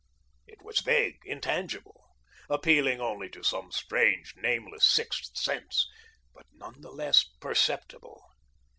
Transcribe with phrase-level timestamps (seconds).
[0.47, 2.07] It was vague, intangible,
[2.49, 5.87] appealing only to some strange, nameless sixth sense,
[6.33, 8.23] but none the less perceptible.